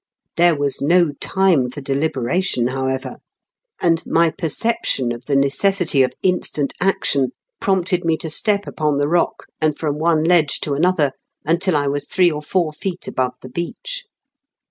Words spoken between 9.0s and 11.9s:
rock, and from one ledge to another, until I